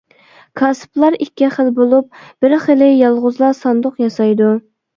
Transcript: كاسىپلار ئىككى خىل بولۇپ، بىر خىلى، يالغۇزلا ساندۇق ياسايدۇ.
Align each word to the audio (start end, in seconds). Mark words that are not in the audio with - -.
كاسىپلار 0.61 1.17
ئىككى 1.25 1.49
خىل 1.59 1.69
بولۇپ، 1.81 2.19
بىر 2.47 2.57
خىلى، 2.65 2.89
يالغۇزلا 2.95 3.53
ساندۇق 3.61 4.05
ياسايدۇ. 4.09 4.53